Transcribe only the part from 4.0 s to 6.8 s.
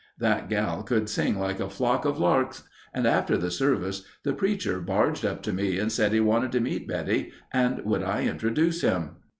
the preacher barged up to me and said he wanted to